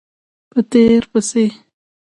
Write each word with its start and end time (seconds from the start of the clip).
په 0.51 0.59
تېر 0.71 0.99
پسې 1.11 1.45